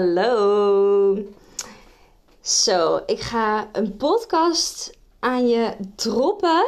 [0.00, 1.18] Hallo.
[2.40, 6.66] Zo, ik ga een podcast aan je droppen.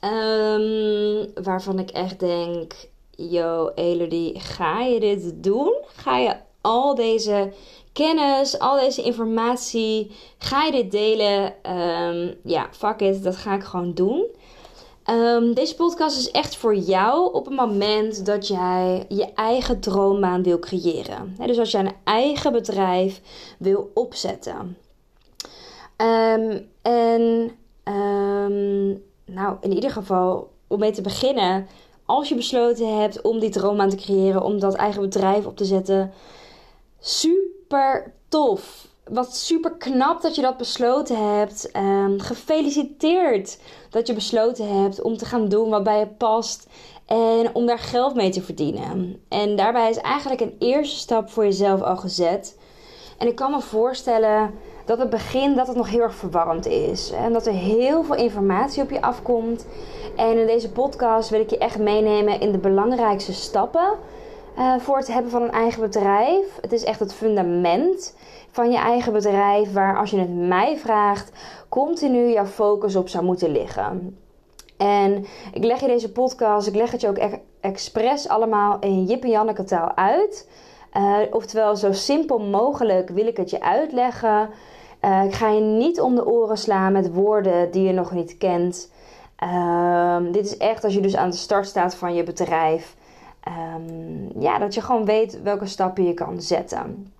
[0.00, 2.72] ehm, waarvan ik echt denk:
[3.10, 5.74] Yo, Elodie, ga je dit doen?
[5.86, 7.52] Ga je al deze
[7.92, 11.62] kennis, al deze informatie, ga je dit delen?
[11.62, 14.26] Ehm, ja, fuck it, dat ga ik gewoon doen.
[15.08, 20.42] Ehm, deze podcast is echt voor jou op het moment dat jij je eigen droombaan
[20.42, 21.36] wil creëren.
[21.46, 23.20] Dus als jij een eigen bedrijf
[23.58, 24.76] wil opzetten.
[25.96, 27.50] Ehm, en
[27.82, 28.88] ehm,
[29.24, 31.66] nou, in ieder geval, om mee te beginnen,
[32.04, 35.64] als je besloten hebt om die droombaan te creëren, om dat eigen bedrijf op te
[35.64, 36.12] zetten,
[37.00, 41.70] super tof wat super knap dat je dat besloten hebt.
[41.76, 43.58] Um, gefeliciteerd
[43.90, 46.66] dat je besloten hebt om te gaan doen wat bij je past.
[47.06, 49.22] En om daar geld mee te verdienen.
[49.28, 52.58] En daarbij is eigenlijk een eerste stap voor jezelf al gezet.
[53.18, 57.10] En ik kan me voorstellen dat het begin dat het nog heel erg verwarrend is.
[57.10, 59.66] En dat er heel veel informatie op je afkomt.
[60.16, 63.92] En in deze podcast wil ik je echt meenemen in de belangrijkste stappen.
[64.58, 66.44] Uh, voor het hebben van een eigen bedrijf.
[66.60, 68.14] Het is echt het fundament
[68.50, 71.32] van je eigen bedrijf, waar als je het mij vraagt,
[71.68, 74.18] continu jouw focus op zou moeten liggen.
[74.76, 79.04] En ik leg je deze podcast, ik leg het je ook echt expres allemaal in
[79.04, 80.48] Jip en Janneke taal uit.
[80.96, 84.50] Uh, oftewel, zo simpel mogelijk wil ik het je uitleggen.
[85.04, 88.36] Uh, ik ga je niet om de oren slaan met woorden die je nog niet
[88.38, 88.92] kent.
[89.44, 92.96] Uh, dit is echt als je dus aan de start staat van je bedrijf.
[93.48, 97.12] Um, ja, dat je gewoon weet welke stappen je kan zetten.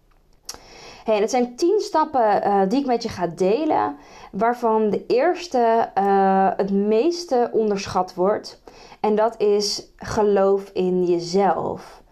[1.09, 3.97] Hey, het zijn 10 stappen uh, die ik met je ga delen,
[4.33, 8.63] waarvan de eerste uh, het meeste onderschat wordt.
[9.01, 12.03] En dat is geloof in jezelf.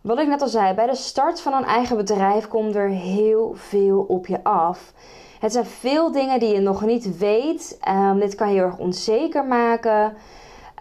[0.00, 3.52] Wat ik net al zei, bij de start van een eigen bedrijf komt er heel
[3.54, 4.92] veel op je af.
[5.40, 7.78] Het zijn veel dingen die je nog niet weet.
[7.88, 10.16] Um, dit kan je heel erg onzeker maken.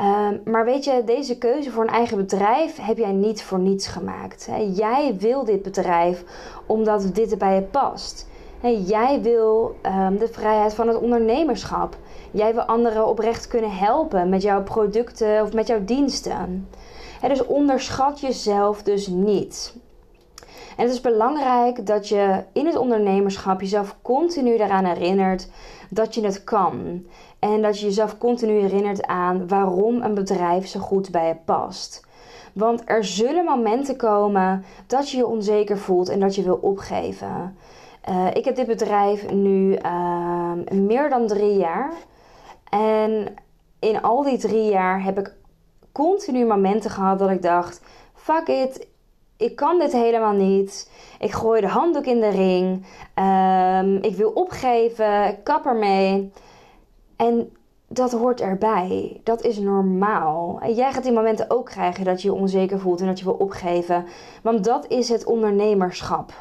[0.02, 3.88] Um, maar weet je, deze keuze voor een eigen bedrijf heb jij niet voor niets
[3.88, 4.46] gemaakt.
[4.46, 6.24] He, jij wil dit bedrijf
[6.66, 8.28] omdat dit bij je past.
[8.86, 11.98] Jij wil um, de vrijheid van het ondernemerschap.
[12.32, 16.70] Jij wil anderen oprecht kunnen helpen met jouw producten of met jouw diensten.
[17.22, 19.76] Dus onderschat jezelf dus niet.
[20.78, 25.50] En het is belangrijk dat je in het ondernemerschap jezelf continu daaraan herinnert
[25.90, 27.06] dat je het kan.
[27.40, 32.06] En dat je jezelf continu herinnert aan waarom een bedrijf zo goed bij je past.
[32.54, 37.58] Want er zullen momenten komen dat je je onzeker voelt en dat je wil opgeven.
[38.10, 41.94] Uh, ik heb dit bedrijf nu uh, meer dan drie jaar.
[42.70, 43.34] En
[43.80, 45.34] in al die drie jaar heb ik
[45.92, 47.82] continu momenten gehad dat ik dacht:
[48.14, 48.88] fuck it,
[49.38, 50.90] ik kan dit helemaal niet.
[51.20, 52.86] Ik gooi de handdoek in de ring.
[53.16, 55.28] Um, ik wil opgeven.
[55.28, 56.32] Ik kap ermee.
[57.16, 57.52] En
[57.88, 59.22] dat hoort erbij.
[59.24, 60.60] Dat is normaal.
[60.62, 63.26] En jij gaat die momenten ook krijgen dat je je onzeker voelt en dat je
[63.26, 64.06] wil opgeven.
[64.42, 66.34] Want dat is het ondernemerschap.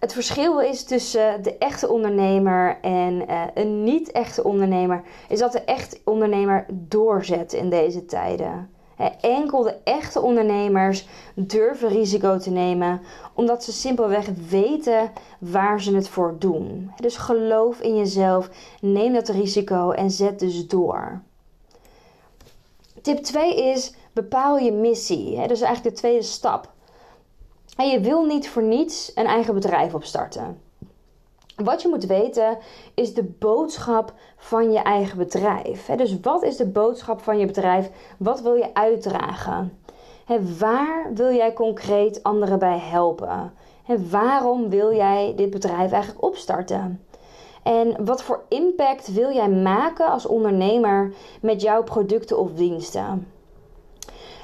[0.00, 5.60] Het verschil is tussen de echte ondernemer en uh, een niet-echte ondernemer, is dat de
[5.60, 8.73] echte ondernemer doorzet in deze tijden.
[9.20, 13.00] Enkel de echte ondernemers durven risico te nemen,
[13.34, 16.92] omdat ze simpelweg weten waar ze het voor doen.
[16.96, 18.50] Dus geloof in jezelf,
[18.80, 21.22] neem dat risico en zet dus door.
[23.02, 25.36] Tip 2 is bepaal je missie.
[25.36, 26.72] Dat is eigenlijk de tweede stap.
[27.76, 30.60] Je wil niet voor niets een eigen bedrijf opstarten.
[31.56, 32.58] Wat je moet weten
[32.94, 35.86] is de boodschap van je eigen bedrijf.
[35.86, 37.90] Dus wat is de boodschap van je bedrijf?
[38.18, 39.78] Wat wil je uitdragen?
[40.58, 43.52] Waar wil jij concreet anderen bij helpen?
[44.10, 47.04] Waarom wil jij dit bedrijf eigenlijk opstarten?
[47.62, 53.33] En wat voor impact wil jij maken als ondernemer met jouw producten of diensten?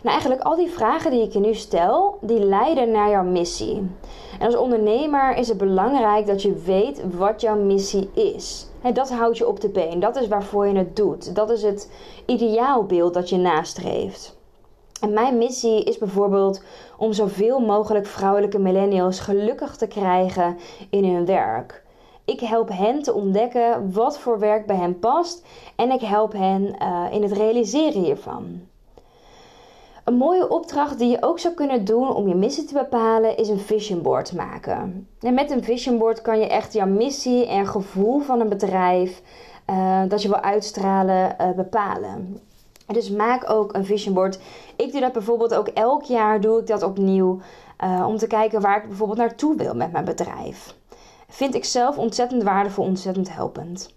[0.03, 3.91] Nou, eigenlijk al die vragen die ik je nu stel, die leiden naar jouw missie.
[4.39, 8.67] En als ondernemer is het belangrijk dat je weet wat jouw missie is.
[8.83, 10.01] En dat houdt je op de been.
[10.01, 11.35] Dat is waarvoor je het doet.
[11.35, 11.91] Dat is het
[12.27, 14.39] ideaalbeeld dat je nastreeft.
[15.01, 16.63] En mijn missie is bijvoorbeeld
[16.99, 20.57] om zoveel mogelijk vrouwelijke millennials gelukkig te krijgen
[20.91, 21.85] in hun werk.
[22.25, 26.63] Ik help hen te ontdekken wat voor werk bij hen past en ik help hen
[26.83, 28.61] uh, in het realiseren hiervan.
[30.11, 33.49] Een mooie opdracht die je ook zou kunnen doen om je missie te bepalen is
[33.49, 35.09] een vision board maken.
[35.21, 39.23] En met een vision board kan je echt jouw missie en gevoel van een bedrijf
[39.71, 42.41] uh, dat je wil uitstralen uh, bepalen.
[42.87, 44.39] Dus maak ook een vision board.
[44.77, 47.41] Ik doe dat bijvoorbeeld ook elk jaar doe ik dat opnieuw
[47.85, 50.75] uh, om te kijken waar ik bijvoorbeeld naartoe wil met mijn bedrijf.
[51.29, 53.95] Vind ik zelf ontzettend waardevol, ontzettend helpend.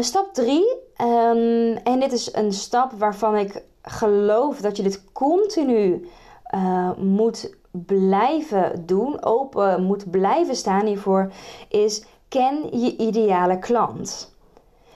[0.00, 0.76] stap 3.
[1.02, 6.08] Um, en dit is een stap waarvan ik geloof dat je dit continu
[6.54, 11.32] uh, moet blijven doen, open moet blijven staan hiervoor,
[11.68, 14.36] is ken je ideale klant.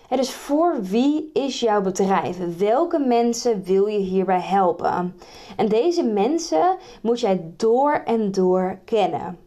[0.08, 2.58] Het dus voor wie is jouw bedrijf?
[2.58, 5.17] Welke mensen wil je hierbij helpen?
[5.56, 9.38] En deze mensen moet jij door en door kennen.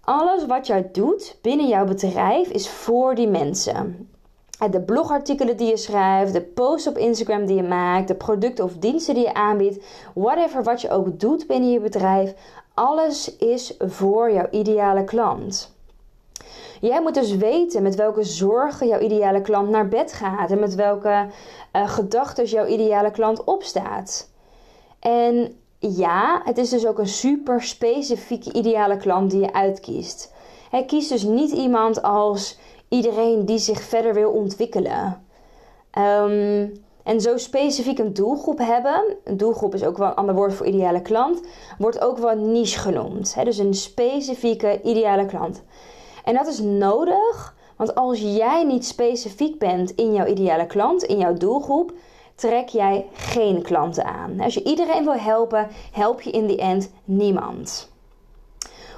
[0.00, 4.08] Alles wat jij doet binnen jouw bedrijf is voor die mensen
[4.66, 8.72] de blogartikelen die je schrijft, de posts op Instagram die je maakt, de producten of
[8.72, 9.84] diensten die je aanbiedt,
[10.14, 12.34] whatever wat je ook doet binnen je bedrijf,
[12.74, 15.76] alles is voor jouw ideale klant.
[16.80, 20.74] Jij moet dus weten met welke zorgen jouw ideale klant naar bed gaat en met
[20.74, 21.26] welke
[21.72, 24.30] uh, gedachten jouw ideale klant opstaat.
[25.00, 30.32] En ja, het is dus ook een super specifieke ideale klant die je uitkiest.
[30.70, 32.58] Hij kiest dus niet iemand als
[32.88, 35.26] iedereen die zich verder wil ontwikkelen.
[35.90, 36.66] Ehm,
[37.02, 40.66] en zo specifiek een doelgroep hebben, een doelgroep is ook wel een ander woord voor
[40.66, 41.40] ideale klant,
[41.78, 43.34] wordt ook wel niche genoemd.
[43.34, 43.44] Hè?
[43.44, 45.62] Dus een specifieke ideale klant.
[46.24, 51.18] En dat is nodig, want als jij niet specifiek bent in jouw ideale klant, in
[51.18, 51.92] jouw doelgroep,
[52.34, 54.40] trek jij geen klanten aan.
[54.40, 57.90] Als je iedereen wil helpen, help je in die end niemand.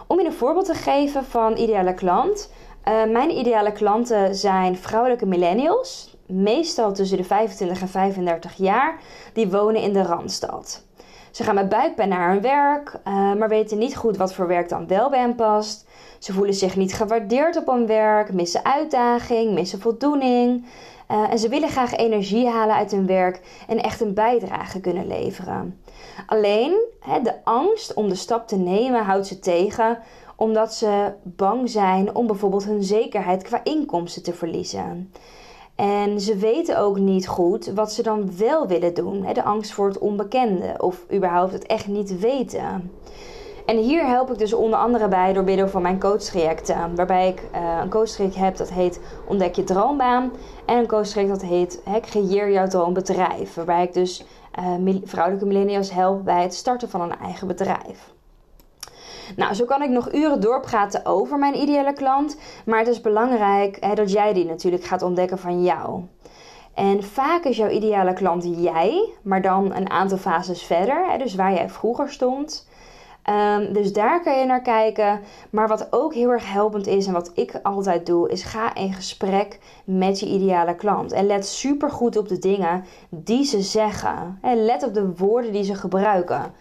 [0.07, 2.51] Om je een voorbeeld te geven van ideale klant,
[2.89, 8.99] uh, mijn ideale klanten zijn vrouwelijke millennials, meestal tussen de 25 en 35 jaar,
[9.33, 10.85] die wonen in de Randstad.
[11.31, 14.69] Ze gaan met buikpijn naar hun werk, uh, maar weten niet goed wat voor werk
[14.69, 15.89] dan wel bij hen past.
[16.19, 20.67] Ze voelen zich niet gewaardeerd op hun werk, missen uitdaging, missen voldoening.
[21.11, 25.07] Uh, en ze willen graag energie halen uit hun werk en echt een bijdrage kunnen
[25.07, 25.81] leveren.
[26.27, 26.89] Alleen
[27.23, 29.99] de angst om de stap te nemen houdt ze tegen
[30.41, 35.13] omdat ze bang zijn om bijvoorbeeld hun zekerheid qua inkomsten te verliezen.
[35.75, 39.27] En ze weten ook niet goed wat ze dan wel willen doen.
[39.33, 42.91] De angst voor het onbekende of überhaupt het echt niet weten.
[43.67, 46.95] En hier help ik dus onder andere bij door middel van mijn coachtrajecten.
[46.95, 50.33] Waarbij ik uh, een coachtraject heb dat heet Ontdek je droombaan.
[50.67, 53.55] En een coachtraject dat heet Creëer jouw droombedrijf.
[53.55, 54.25] Waarbij ik dus
[54.81, 58.19] uh, vrouwelijke millennials help bij het starten van een eigen bedrijf.
[59.37, 62.37] Nou, zo kan ik nog uren doorpraten over mijn ideale klant.
[62.65, 66.03] Maar het is belangrijk hè, dat jij die natuurlijk gaat ontdekken van jou.
[66.75, 71.11] En vaak is jouw ideale klant jij, maar dan een aantal fases verder.
[71.11, 72.69] Hè, dus waar jij vroeger stond.
[73.31, 75.21] Um, dus daar kan je naar kijken.
[75.51, 78.93] Maar wat ook heel erg helpend is en wat ik altijd doe, is ga in
[78.93, 81.13] gesprek met je ideale klant.
[81.13, 84.39] En let super goed op de dingen die ze zeggen.
[84.43, 86.53] En let op de woorden die ze gebruiken.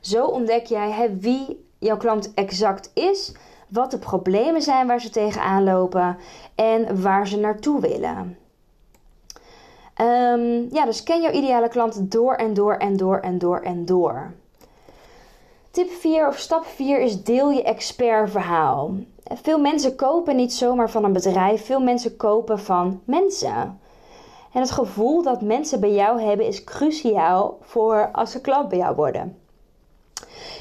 [0.00, 3.34] Zo ontdek jij wie jouw klant exact is,
[3.68, 6.16] wat de problemen zijn waar ze tegenaan lopen
[6.54, 8.38] en waar ze naartoe willen.
[10.00, 13.84] Um, ja, dus ken jouw ideale klant door en door en door en door en
[13.84, 14.32] door.
[15.70, 18.94] Tip 4 of stap 4 is deel je expertverhaal.
[19.24, 23.80] Veel mensen kopen niet zomaar van een bedrijf, veel mensen kopen van mensen.
[24.52, 28.78] En het gevoel dat mensen bij jou hebben is cruciaal voor als ze klant bij
[28.78, 29.43] jou worden.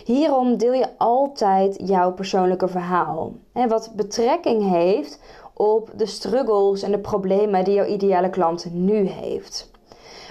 [0.03, 3.33] Hierom deel je altijd jouw persoonlijke verhaal.
[3.53, 5.19] En wat betrekking heeft
[5.53, 9.71] op de struggles en de problemen die jouw ideale klant nu heeft.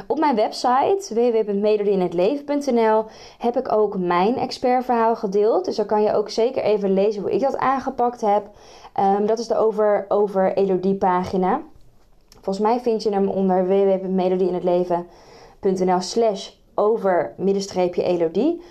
[0.07, 3.05] Op mijn website www.melodieinhetleven.nl
[3.39, 5.65] heb ik ook mijn expertverhaal gedeeld.
[5.65, 8.51] Dus daar kan je ook zeker even lezen hoe ik dat aangepakt heb.
[9.01, 11.61] Um, dat is de Over, over Elodie pagina.
[12.33, 18.63] Volgens mij vind je hem onder www.melodieinhetleven.nl slash over middenstreepje Elodie.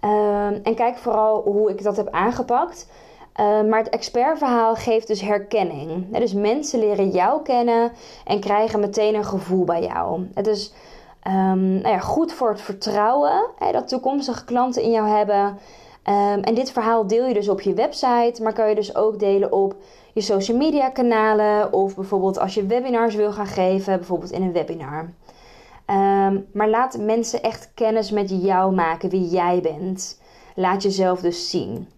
[0.00, 2.88] Ehm, en kijk vooral hoe ik dat heb aangepakt.
[3.32, 6.18] Ehm, maar het expertverhaal geeft dus herkenning.
[6.18, 7.92] dus mensen leren jou kennen
[8.24, 10.26] en krijgen meteen een gevoel bij jou.
[10.34, 10.72] Het is
[11.26, 15.58] Um, nou ja, goed voor het vertrouwen hè, dat toekomstige klanten in jou hebben.
[16.42, 19.52] En dit verhaal deel je dus op je website, maar kan je dus ook delen
[19.52, 19.74] op
[20.12, 24.52] je social media kanalen of bijvoorbeeld als je webinars wil gaan geven, bijvoorbeeld in een
[24.52, 25.10] webinar.
[25.90, 30.20] Um, maar laat mensen echt kennis met jou maken, wie jij bent.
[30.54, 31.88] Laat jezelf dus zien.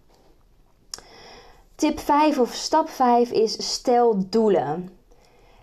[1.75, 4.89] Tip 5 of stap 5 is stel doelen.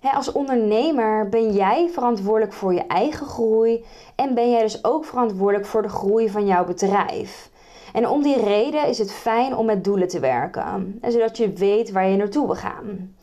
[0.01, 3.85] als ondernemer ben jij verantwoordelijk voor je eigen groei
[4.17, 7.51] en ben jij dus ook verantwoordelijk voor de groei van jouw bedrijf.
[7.93, 11.91] En om die reden is het fijn om met doelen te werken, zodat je weet
[11.91, 13.15] waar je naartoe wil gaan.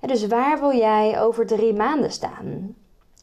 [0.00, 2.76] dus waar wil jij over drie maanden staan?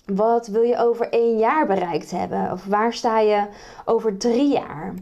[0.05, 2.51] Wat wil je over één jaar bereikt hebben?
[2.51, 3.47] Of waar sta je
[3.85, 4.93] over drie jaar?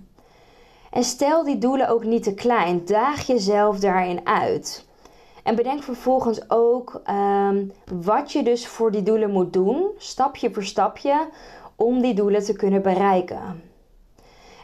[0.91, 2.86] En stel die doelen ook niet te klein.
[2.86, 4.86] Daag jezelf daarin uit.
[5.43, 7.72] En bedenk vervolgens ook um,
[8.03, 11.27] wat je dus voor die doelen moet doen, stapje voor stapje,
[11.75, 13.62] om die doelen te kunnen bereiken.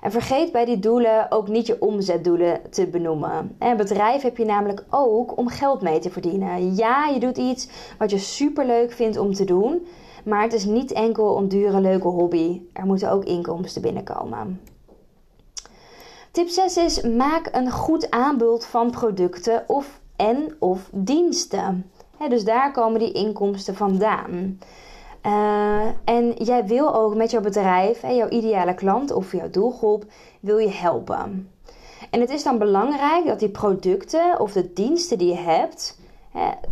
[0.01, 3.55] En vergeet bij die doelen ook niet je omzetdoelen te benoemen.
[3.59, 6.75] Een bedrijf heb je namelijk ook om geld mee te verdienen.
[6.75, 9.87] Ja, je doet iets wat je super leuk vindt om te doen,
[10.27, 12.61] maar het is niet enkel een dure leuke hobby.
[12.73, 14.61] Er moeten ook inkomsten binnenkomen.
[16.31, 21.91] Tip 6 is: maak een goed aanbod van producten of en of diensten.
[22.29, 24.59] dus daar komen die inkomsten vandaan.
[25.25, 30.05] Uh, en jij wil ook met jouw bedrijf, en jouw ideale klant of jouw doelgroep,
[30.39, 31.51] wil je helpen.
[32.09, 35.99] En het is dan belangrijk dat die producten of de diensten die je hebt,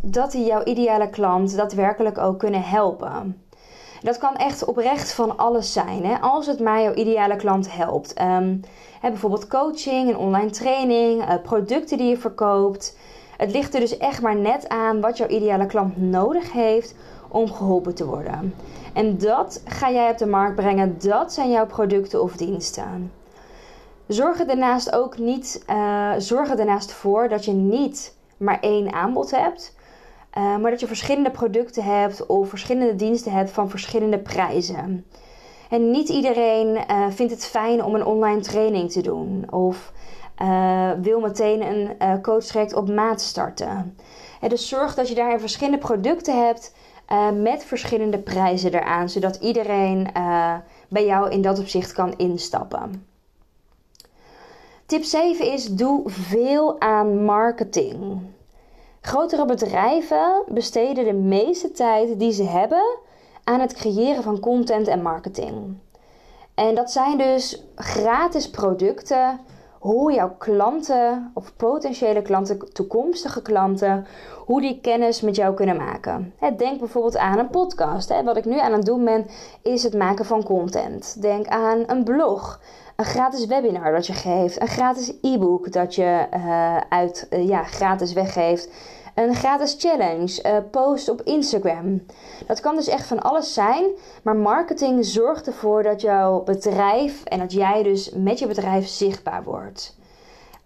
[0.02, 3.45] dat die jouw ideale klant daadwerkelijk ook kunnen helpen.
[4.06, 6.06] Dat kan echt oprecht van alles zijn.
[6.06, 6.20] Hè?
[6.20, 8.22] Als het maar jouw ideale klant helpt.
[8.22, 8.62] Um,
[9.02, 12.98] hè, bijvoorbeeld coaching, een online training, uh, producten die je verkoopt.
[13.38, 16.96] Het ligt er dus echt maar net aan wat jouw ideale klant nodig heeft
[17.28, 18.56] om geholpen te worden.
[18.94, 20.96] En dat ga jij op de markt brengen.
[21.00, 23.12] Dat zijn jouw producten of diensten.
[24.08, 28.94] Zorg er daarnaast ook niet, uh, zorg er daarnaast voor dat je niet maar één
[28.94, 29.76] aanbod hebt.
[30.38, 35.06] Uh, maar dat je verschillende producten hebt of verschillende diensten hebt van verschillende prijzen.
[35.70, 39.92] En niet iedereen uh, vindt het fijn om een online training te doen of
[40.42, 43.98] uh, wil meteen een coachtraject op maat starten.
[44.42, 46.75] En dus zorg dat je daarin verschillende producten hebt
[47.42, 50.08] met verschillende prijzen eraan, zodat iedereen
[50.88, 53.08] bij jou in dat opzicht kan instappen.
[54.86, 58.22] Tip 7 is: doe veel aan marketing.
[59.06, 62.98] Grotere bedrijven besteden de meeste tijd die ze hebben
[63.44, 65.78] aan het creëren van content en marketing.
[66.56, 69.40] En dat zijn dus gratis producten,
[69.80, 74.06] hoe jouw klanten of potentiële klanten, toekomstige klanten,
[74.46, 76.34] hoe die kennis met jou kunnen maken.
[76.58, 78.22] Denk bijvoorbeeld aan een podcast.
[78.24, 79.26] Wat ik nu aan het doen ben,
[79.62, 81.22] is het maken van content.
[81.22, 82.60] Denk aan een blog,
[82.96, 87.64] een gratis webinar dat je geeft, een gratis e-book dat je uh, uit, uh, ja,
[87.64, 88.70] gratis weggeeft
[89.16, 92.06] een gratis challenge, uh, post op Instagram.
[92.48, 93.86] Dat kan dus echt van alles zijn,
[94.24, 99.44] maar marketing zorgt ervoor dat jouw bedrijf en dat jij dus met je bedrijf zichtbaar
[99.44, 99.98] wordt.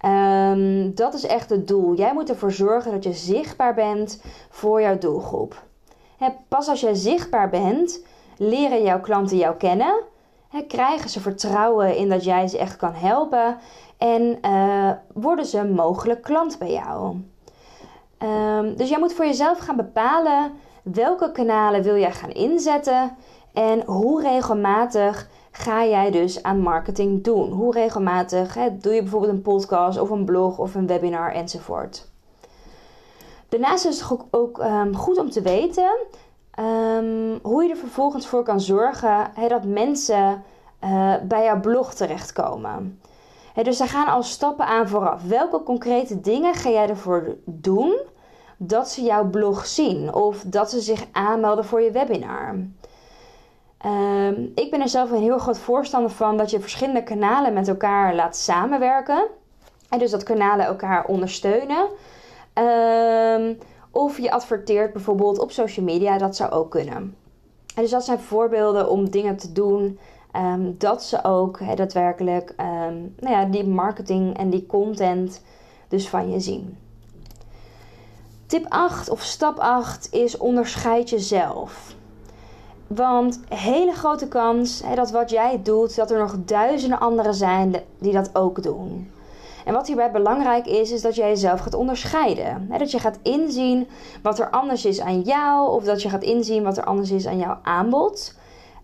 [0.06, 1.96] Um, dat is echt het doel.
[1.96, 5.64] Jij moet ervoor zorgen dat je zichtbaar bent voor jouw doelgroep.
[6.48, 8.04] pas als jij zichtbaar bent,
[8.38, 9.94] leren jouw klanten jou kennen.
[10.68, 13.58] Krijgen ze vertrouwen in dat jij ze echt kan helpen.
[13.98, 17.16] En uh, worden ze mogelijk klant bij jou.
[18.24, 20.52] Um, dus jij moet voor jezelf gaan bepalen
[20.84, 23.16] welke kanalen wil jij gaan inzetten
[23.54, 27.52] en hoe regelmatig ga jij dus aan marketing doen.
[27.52, 32.08] Hoe regelmatig doe je bijvoorbeeld een podcast of een blog of een webinar enzovoort.
[33.50, 35.92] Daarnaast is het ook um, goed om te weten
[36.60, 40.44] um, hoe je er vervolgens voor kan zorgen dat mensen
[40.84, 43.02] uh, bij jouw blog terechtkomen.
[43.64, 45.24] dus daar gaan al stappen aan vooraf.
[45.24, 48.00] Welke concrete dingen ga jij ervoor doen
[48.58, 52.56] dat ze jouw blog zien of dat ze zich aanmelden voor je webinar.
[53.78, 57.68] Ehm, ik ben er zelf een heel groot voorstander van dat je verschillende kanalen met
[57.68, 59.28] elkaar laat samenwerken.
[59.90, 61.88] En dus dat kanalen elkaar ondersteunen.
[62.54, 63.58] Um,
[63.92, 67.16] of je adverteert bijvoorbeeld op social media, dat zou ook kunnen.
[67.76, 70.00] En dus dat zijn voorbeelden om dingen te doen
[70.36, 72.54] um, dat ze ook he, daadwerkelijk
[73.20, 75.42] nou ja, die marketing en die content
[75.88, 76.78] dus van je zien.
[78.46, 81.96] Tip 8 of stap 8 is onderscheid jezelf.
[82.88, 88.14] Want hele grote kans dat wat jij doet, dat er nog duizenden anderen zijn die
[88.14, 89.12] dat ook doen.
[89.70, 92.70] En wat hierbij belangrijk is, is dat jij jezelf gaat onderscheiden.
[92.78, 93.88] Dat je gaat inzien
[94.22, 97.28] wat er anders is aan jou, of dat je gaat inzien wat er anders is
[97.28, 98.36] aan jouw aanbod.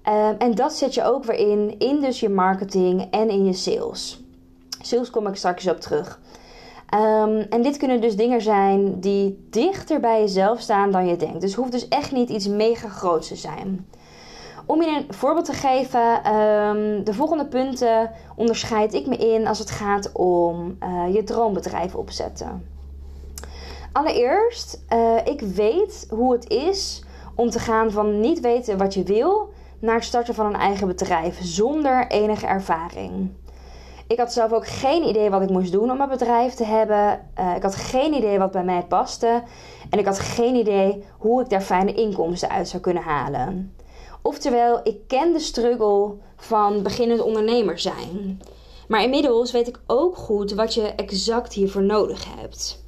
[0.03, 3.53] Ehm, en dat zet je ook weer in, in dus je marketing en in je
[3.53, 4.23] sales.
[4.81, 6.19] Sales kom ik straks op terug.
[6.89, 11.41] Ehm, en dit kunnen dus dingen zijn die dichter bij jezelf staan dan je denkt.
[11.41, 13.87] Dus hoeft dus echt niet iets mega groots te zijn.
[14.65, 19.59] Om je een voorbeeld te geven, ehm, de volgende punten onderscheid ik me in als
[19.59, 22.67] het gaat om uh, je droombedrijf opzetten.
[23.91, 27.03] Allereerst, uh, ik weet hoe het is
[27.35, 30.87] om te gaan van niet weten wat je wil naar het starten van een eigen
[30.87, 33.29] bedrijf zonder enige ervaring.
[34.07, 37.19] Ik had zelf ook geen idee wat ik moest doen om een bedrijf te hebben.
[37.39, 39.43] Uh, ik had geen idee wat bij mij paste.
[39.89, 43.75] En ik had geen idee hoe ik daar fijne inkomsten uit zou kunnen halen.
[44.25, 48.41] Oftewel, ik ken de struggle van beginnend ondernemer zijn.
[48.87, 52.83] Maar inmiddels weet ik ook goed wat je exact hiervoor nodig hebt.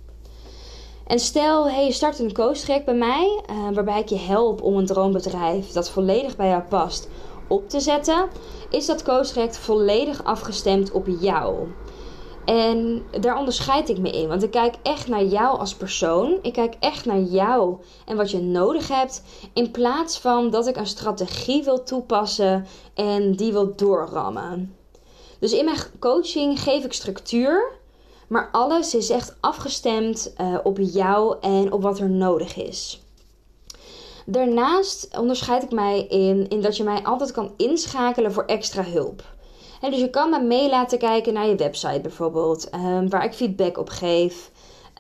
[1.08, 4.78] En stel, hey, je start een coach bij mij, uh, waarbij ik je help om
[4.78, 7.08] een droombedrijf dat volledig bij jou past
[7.48, 8.28] op te zetten,
[8.70, 11.68] is dat coach volledig afgestemd op jou.
[12.48, 14.28] En daar onderscheid ik me in.
[14.28, 16.40] Want ik kijk echt naar jou als persoon.
[16.42, 19.24] Ik kijk echt naar jou en wat je nodig hebt.
[19.54, 24.76] In plaats van dat ik een strategie wil toepassen en die wil doorrammen.
[25.40, 27.72] Dus in mijn coaching geef ik structuur.
[28.28, 33.02] Maar alles is echt afgestemd uh, op jou en op wat er nodig is.
[34.26, 39.24] Daarnaast onderscheid ik mij in, in dat je mij altijd kan inschakelen voor extra hulp.
[39.82, 43.34] En dus je kan me mee laten kijken naar je website bijvoorbeeld, um, waar ik
[43.34, 44.52] feedback op geef.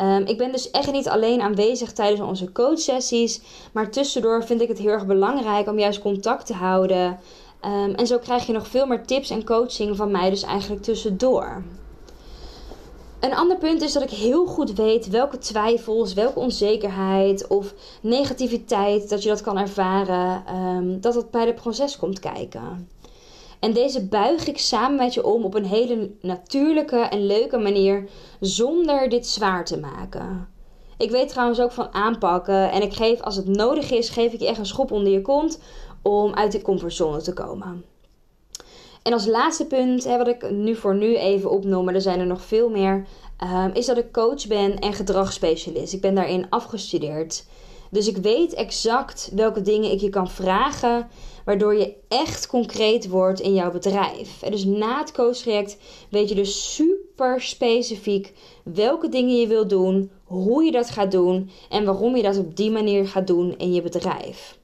[0.01, 3.41] Um, ik ben dus echt niet alleen aanwezig tijdens onze coachsessies,
[3.71, 7.19] maar tussendoor vind ik het heel erg belangrijk om juist contact te houden.
[7.65, 10.83] Um, en zo krijg je nog veel meer tips en coaching van mij, dus eigenlijk
[10.83, 11.63] tussendoor.
[13.19, 19.09] Een ander punt is dat ik heel goed weet welke twijfels, welke onzekerheid of negativiteit
[19.09, 20.43] dat je dat kan ervaren,
[21.01, 22.89] dat het bij het proces komt kijken.
[23.59, 28.09] En deze buig ik samen met je om op een hele natuurlijke en leuke manier
[28.39, 30.47] zonder dit zwaar te maken.
[30.97, 34.39] Ik weet trouwens ook van aanpakken en ik geef als het nodig is, geef ik
[34.39, 35.59] je echt een schop onder je kont
[36.01, 37.85] om uit de comfortzone te komen.
[39.03, 42.19] En als laatste punt, hè, wat ik nu voor nu even opnoem, maar er zijn
[42.19, 43.05] er nog veel meer,
[43.43, 45.93] um, is dat ik coach ben en gedragsspecialist.
[45.93, 47.45] Ik ben daarin afgestudeerd.
[47.91, 51.09] Dus ik weet exact welke dingen ik je kan vragen,
[51.45, 54.39] waardoor je echt concreet wordt in jouw bedrijf.
[54.49, 55.77] Dus na het coachtraject
[56.09, 61.49] weet je dus super specifiek welke dingen je wil doen, hoe je dat gaat doen
[61.69, 64.57] en waarom je dat op die manier gaat doen in je bedrijf.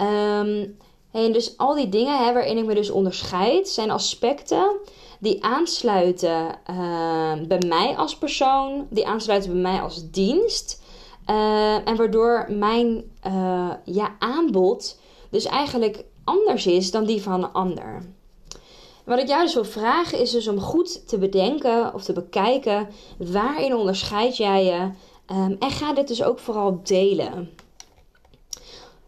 [0.00, 0.76] Um,
[1.12, 4.76] en dus al die dingen hè, waarin ik me dus onderscheid, zijn aspecten
[5.20, 10.79] die aansluiten uh, bij mij als persoon, die aansluiten bij mij als dienst.
[11.30, 17.52] Uh, en waardoor mijn uh, ja, aanbod dus eigenlijk anders is dan die van een
[17.52, 18.02] ander.
[19.04, 22.88] Wat ik jou dus wil vragen is dus om goed te bedenken of te bekijken
[23.18, 24.90] waarin onderscheid jij je.
[25.34, 27.50] Um, en ga dit dus ook vooral delen.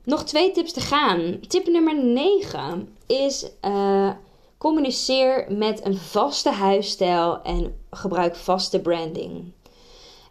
[0.04, 1.40] Nog twee tips te gaan.
[1.48, 4.10] Tip nummer 9 is uh,
[4.58, 9.52] communiceer met een vaste huisstijl en gebruik vaste branding.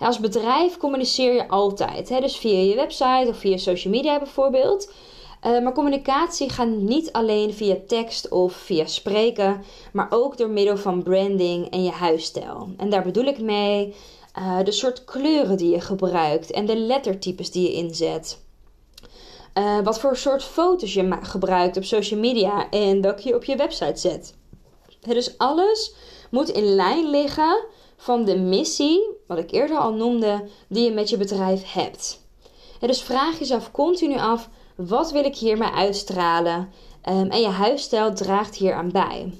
[0.01, 2.19] Als bedrijf communiceer je altijd, hè?
[2.19, 4.91] dus via je website of via social media bijvoorbeeld.
[5.45, 10.77] Uh, maar communicatie gaat niet alleen via tekst of via spreken, maar ook door middel
[10.77, 12.69] van branding en je huisstijl.
[12.77, 13.95] En daar bedoel ik mee
[14.37, 18.39] uh, de soort kleuren die je gebruikt en de lettertypes die je inzet.
[19.57, 23.55] Uh, wat voor soort foto's je gebruikt op social media en welke je op je
[23.55, 24.33] website zet.
[24.99, 25.93] dus alles
[26.29, 27.65] moet in lijn liggen
[28.01, 32.25] van de missie, wat ik eerder al noemde, die je met je bedrijf hebt.
[32.79, 36.69] dus vraag jezelf continu af: wat wil ik hiermee uitstralen?
[37.09, 39.33] Um, en je huisstijl draagt hier aan bij.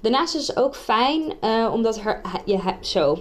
[0.00, 3.18] Daarnaast is het ook fijn uh, omdat her, je zo.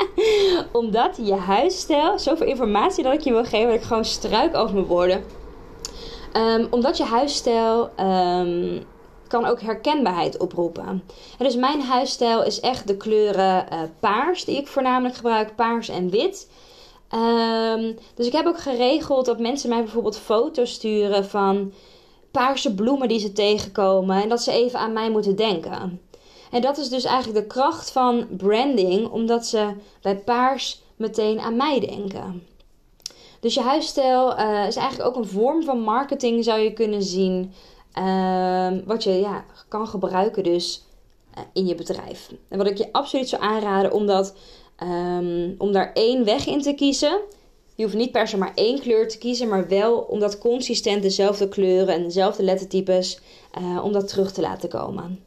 [0.80, 4.74] omdat je huisstijl, zoveel informatie dat ik je wil geven, dat ik gewoon struik over
[4.74, 5.24] mijn woorden.
[6.32, 8.84] Um, omdat je huisstijl um,
[9.26, 10.86] kan ook herkenbaarheid oproepen.
[11.38, 15.88] En dus mijn huisstijl is echt de kleuren uh, paars, die ik voornamelijk gebruik, paars
[15.88, 16.48] en wit.
[17.14, 21.72] Um, dus ik heb ook geregeld dat mensen mij bijvoorbeeld foto's sturen van
[22.30, 26.00] paarse bloemen die ze tegenkomen en dat ze even aan mij moeten denken.
[26.50, 31.56] En dat is dus eigenlijk de kracht van branding, omdat ze bij paars meteen aan
[31.56, 32.46] mij denken.
[33.40, 37.52] Dus je huisstijl uh, is eigenlijk ook een vorm van marketing, zou je kunnen zien.
[37.98, 40.84] Uh, wat je ja, kan gebruiken dus
[41.38, 42.32] uh, in je bedrijf.
[42.48, 46.72] En wat ik je absoluut zou aanraden om, um, om daar één weg in te
[46.72, 47.20] kiezen.
[47.74, 51.02] Je hoeft niet per se maar één kleur te kiezen, maar wel om dat consistent
[51.02, 53.20] dezelfde kleuren en dezelfde lettertypes,
[53.58, 55.24] uh, om dat terug te laten komen.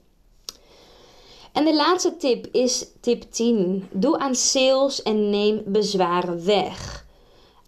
[1.51, 3.87] En de laatste tip is tip 10.
[3.91, 7.05] Doe aan sales en neem bezwaren weg.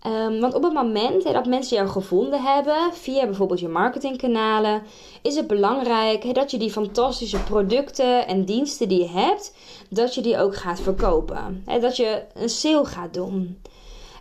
[0.08, 4.84] Um, want op het moment dat mensen jou gevonden hebben via bijvoorbeeld je marketingkanalen,
[5.22, 9.56] is het belangrijk dat je die fantastische producten en diensten die je hebt,
[9.90, 11.64] dat je die ook gaat verkopen.
[11.82, 13.62] dat je een sale gaat doen.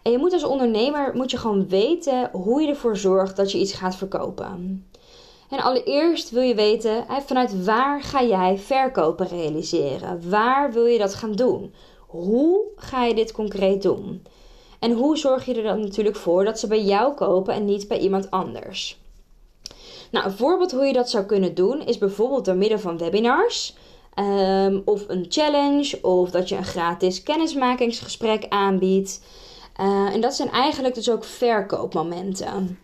[0.03, 3.59] En je moet als ondernemer moet je gewoon weten hoe je ervoor zorgt dat je
[3.59, 4.85] iets gaat verkopen.
[5.51, 10.31] En allereerst wil je weten vanuit waar ga jij verkopen realiseren?
[10.31, 11.75] Waar wil je dat gaan doen?
[12.07, 14.23] Hoe ga je dit concreet doen?
[14.81, 17.89] En hoe zorg je er dan natuurlijk voor dat ze bij jou kopen en niet
[17.89, 18.99] bij iemand anders?
[20.11, 23.77] Nou, een voorbeeld hoe je dat zou kunnen doen is bijvoorbeeld door middel van webinars.
[24.15, 29.23] Um, of een challenge, of dat je een gratis kennismakingsgesprek aanbiedt.
[29.81, 32.79] Uh, en dat zijn eigenlijk dus ook verkoopmomenten.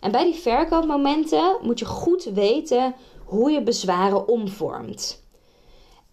[0.00, 5.24] En bij die verkoopmomenten moet je goed weten hoe je bezwaren omvormt.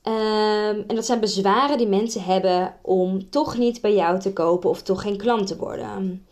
[0.07, 4.69] Um, en dat zijn bezwaren die mensen hebben om toch niet bij jou te kopen
[4.69, 6.25] of toch geen klant te worden.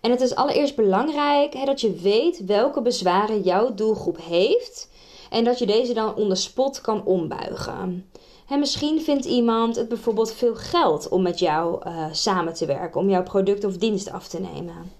[0.00, 4.90] En het is allereerst belangrijk dat je weet welke bezwaren jouw doelgroep heeft
[5.30, 8.10] en dat je deze dan on the spot kan ombuigen.
[8.48, 13.00] En misschien vindt iemand het bijvoorbeeld veel geld om met jou uh, samen te werken,
[13.00, 14.92] om jouw product of dienst af te nemen.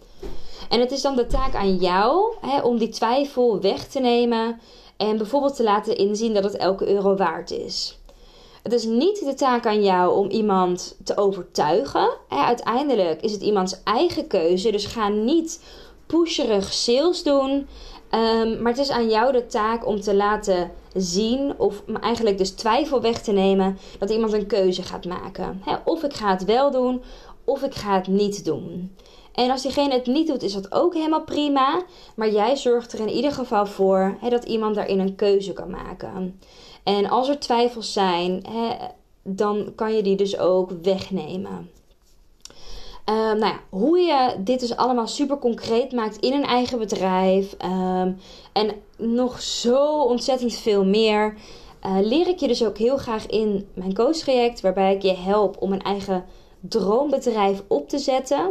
[0.69, 4.61] En het is dan de taak aan jou om die twijfel weg te nemen
[4.97, 7.98] en bijvoorbeeld te laten inzien dat het elke euro waard is.
[8.69, 12.11] Het is niet de taak aan jou om iemand te overtuigen.
[12.29, 14.71] Uiteindelijk is het iemands eigen keuze.
[14.71, 15.61] Dus ga niet
[16.07, 17.67] pusherig sales doen.
[18.11, 22.51] Ehm, maar het is aan jou de taak om te laten zien, of eigenlijk dus
[22.51, 25.63] twijfel weg te nemen, dat iemand een keuze gaat maken.
[25.85, 27.03] of ik ga het wel doen,
[27.45, 28.97] of ik ga het niet doen.
[29.39, 31.83] En als diegene het niet doet, is dat ook helemaal prima.
[32.17, 36.41] Maar jij zorgt er in ieder geval voor dat iemand daarin een keuze kan maken.
[36.83, 38.77] En als er twijfels zijn, hè,
[39.23, 41.71] dan kan je die dus ook wegnemen.
[43.09, 47.57] Uh, nou ja, hoe je dit dus allemaal super concreet maakt in een eigen bedrijf.
[47.65, 48.19] Um,
[48.53, 51.35] en nog zo ontzettend veel meer.
[51.87, 54.61] Uh, leer ik je dus ook heel graag in mijn coachtraject.
[54.61, 56.25] Waarbij ik je help om een eigen
[56.61, 58.51] droombedrijf op te zetten.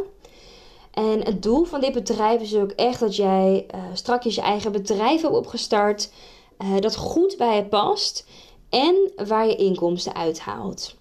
[0.97, 4.71] En het doel van dit bedrijf is ook echt dat jij uh, straks je eigen
[4.71, 6.11] bedrijf hebt opgestart.
[6.59, 8.27] Uh, dat goed bij je past
[8.69, 10.95] en waar je inkomsten uithaalt.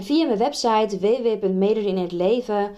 [0.00, 2.70] Via mijn website www.mederinhetleven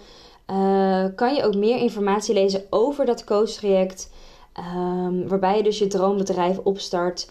[0.47, 4.11] uh, kan je ook meer informatie lezen over dat coachtraject.
[4.75, 7.29] Um, waarbij je dus je droombedrijf opstart.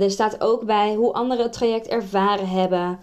[0.00, 2.98] Er staat ook bij hoe anderen het traject ervaren hebben.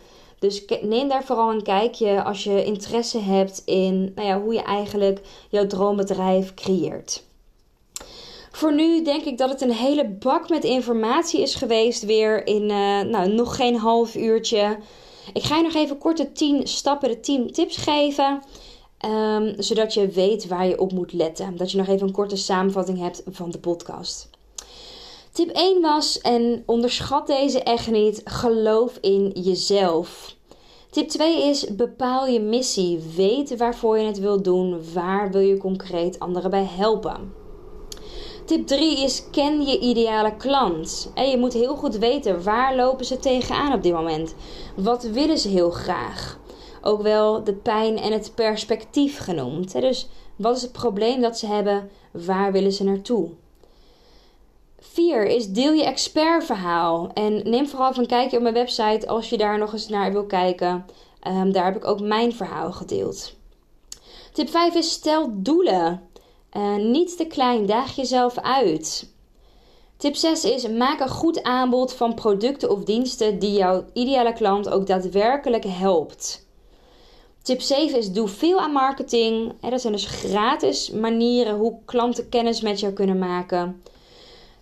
[0.45, 4.61] Dus neem daar vooral een kijkje als je interesse hebt in nou ja, hoe je
[4.61, 7.23] eigenlijk jouw droombedrijf creëert.
[8.51, 12.61] Voor nu denk ik dat het een hele bak met informatie is geweest weer in
[12.61, 14.77] uh, nou, nog geen half uurtje.
[15.33, 18.41] Ik ga je nog even kort de 10 stappen, de 10 tips geven.
[19.05, 21.57] Um, zodat je weet waar je op moet letten.
[21.57, 24.29] Dat je nog even een korte samenvatting hebt van de podcast.
[25.31, 30.34] Tip 1 was, en onderschat deze echt niet, geloof in jezelf.
[30.95, 32.99] Tip 2 is, bepaal je missie.
[33.15, 34.93] Weet waarvoor je het wilt doen.
[34.93, 37.33] Waar wil je concreet anderen bij helpen.
[38.45, 41.11] Tip 3 is ken je ideale klant.
[41.15, 44.35] En je moet heel goed weten waar lopen ze tegenaan op dit moment.
[44.75, 46.39] Wat willen ze heel graag?
[46.81, 49.71] Ook wel de pijn en het perspectief genoemd.
[49.71, 51.89] Dus wat is het probleem dat ze hebben?
[52.11, 53.29] Waar willen ze naartoe?
[54.91, 57.11] 4 is deel je expertverhaal.
[57.13, 60.11] En neem vooral even een kijkje op mijn website als je daar nog eens naar
[60.11, 60.85] wil kijken.
[61.27, 63.33] Um, daar heb ik ook mijn verhaal gedeeld.
[64.33, 66.09] Tip 5 is stel doelen.
[66.57, 69.13] Uh, niet te klein, daag jezelf uit.
[69.97, 74.69] Tip 6 is: maak een goed aanbod van producten of diensten die jouw ideale klant
[74.69, 76.47] ook daadwerkelijk helpt.
[77.41, 79.53] Tip 7 is: doe veel aan marketing.
[79.69, 83.81] Dat zijn dus gratis manieren hoe klanten kennis met jou kunnen maken.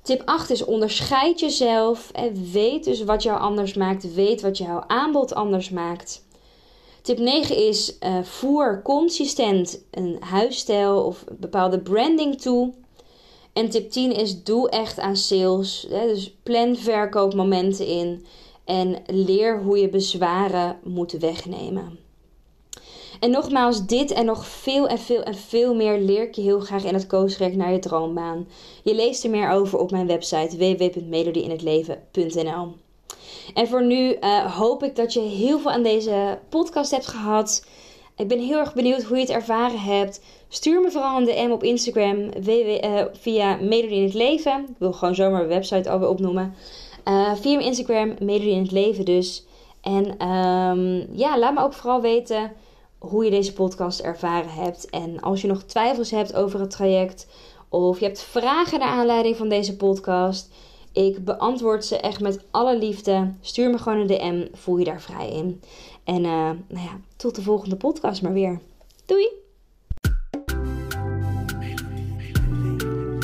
[0.03, 2.11] Tip 8 is: onderscheid jezelf.
[2.51, 4.13] Weet dus wat jou anders maakt.
[4.13, 6.23] Weet wat jouw aanbod anders maakt.
[7.01, 12.73] Tip 9 is uh, voer consistent een huisstijl of bepaalde branding toe.
[13.53, 15.87] En tip 10 is doe echt aan sales.
[15.89, 16.07] Hè?
[16.07, 18.25] Dus plan verkoopmomenten in
[18.65, 21.99] en leer hoe je bezwaren moet wegnemen.
[23.19, 26.59] En nogmaals, dit en nog veel en veel en veel meer leer ik je heel
[26.59, 28.47] graag in het coachtraject naar je droombaan.
[28.83, 32.75] Je leest er meer over op mijn website www.melodieinhetleven.nl.
[33.53, 37.65] En voor nu uh, hoop ik dat je heel veel aan deze podcast hebt gehad.
[38.15, 40.21] Ik ben heel erg benieuwd hoe je het ervaren hebt.
[40.47, 44.65] Stuur me vooral een DM op Instagram www, uh, via Melodie in het Leven.
[44.69, 46.55] Ik wil gewoon zomaar mijn website alweer opnoemen.
[47.07, 49.45] Uh, via mijn Instagram, Melodie in het Leven dus.
[49.81, 52.51] En um, ja, laat me ook vooral weten
[53.09, 54.89] hoe je deze podcast ervaren hebt.
[54.89, 57.27] En als je nog twijfels hebt over het traject
[57.69, 60.49] of je hebt vragen naar aanleiding van deze podcast,
[60.91, 63.33] ik beantwoord ze echt met alle liefde.
[63.41, 65.61] Stuur me gewoon een DM, voel je daar vrij in.
[66.03, 68.59] En uh, nou ja, tot de volgende podcast maar weer.
[69.05, 69.29] Doei!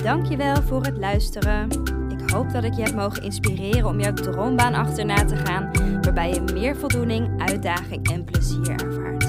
[0.04, 1.70] Dankjewel voor het luisteren.
[2.10, 6.34] Ik hoop dat ik je heb mogen inspireren om jouw droombaan achterna te gaan, waarbij
[6.34, 9.29] je meer voldoening, uitdaging en plezier ervaart.